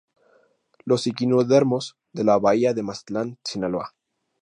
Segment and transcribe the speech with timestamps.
[0.83, 3.93] Los Equinodermos de la Bahía de Mazatlán, Sinaloa.